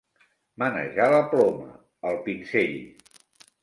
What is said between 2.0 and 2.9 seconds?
el pinzell.